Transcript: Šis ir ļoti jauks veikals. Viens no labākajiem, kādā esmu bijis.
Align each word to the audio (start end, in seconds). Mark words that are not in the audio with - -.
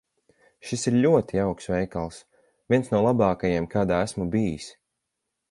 Šis 0.69 0.85
ir 0.91 0.95
ļoti 1.03 1.37
jauks 1.39 1.69
veikals. 1.73 2.17
Viens 2.75 2.91
no 2.95 3.03
labākajiem, 3.09 3.69
kādā 3.77 4.01
esmu 4.09 4.29
bijis. 4.39 4.73